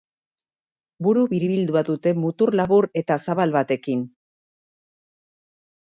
Buru 1.07 1.25
biribildua 1.33 1.83
dute 1.91 2.15
mutur 2.23 2.53
labur 2.61 2.89
eta 3.03 3.21
zabal 3.27 3.55
batekin. 3.59 4.09